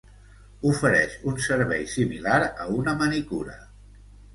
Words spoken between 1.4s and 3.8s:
servei similar a una manicura.